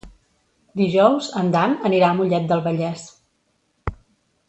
Dijous 0.81 1.27
en 1.43 1.51
Dan 1.57 1.77
anirà 1.91 2.09
a 2.09 2.17
Mollet 2.23 2.49
del 2.53 2.65
Vallès. 2.71 3.05